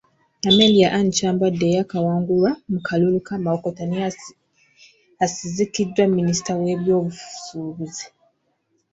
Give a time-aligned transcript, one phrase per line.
[0.49, 4.05] Amelia Anne Kyambadde eyaakawangulwa mu kalulu ka Mawokota naye
[5.23, 8.05] asikiziddwa Minisita w’ebyobusuubuzi.